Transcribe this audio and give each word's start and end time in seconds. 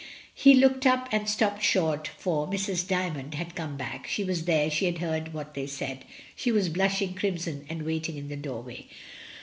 He 0.33 0.55
looked 0.55 0.87
up 0.87 1.07
and 1.11 1.29
stopped 1.29 1.61
short, 1.61 2.07
for 2.07 2.47
"Mrs. 2.47 2.87
Dymond" 2.87 3.35
had 3.35 3.53
come 3.53 3.77
back, 3.77 4.07
she 4.07 4.23
was 4.23 4.45
there, 4.45 4.71
she 4.71 4.85
had 4.85 4.97
heard 4.97 5.31
what 5.31 5.53
they 5.53 5.67
said. 5.67 6.05
She 6.35 6.51
was 6.51 6.69
blushing 6.69 7.13
crimson 7.13 7.67
and 7.69 7.83
waiting 7.83 8.17
in 8.17 8.27
the 8.27 8.35
doorway. 8.35 8.87